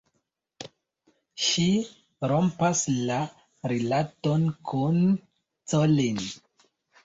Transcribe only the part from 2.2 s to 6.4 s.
rompas la rilaton kun Colin.